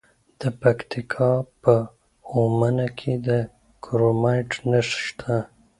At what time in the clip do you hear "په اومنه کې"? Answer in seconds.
1.61-3.13